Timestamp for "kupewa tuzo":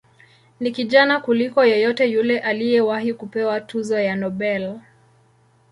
3.13-3.99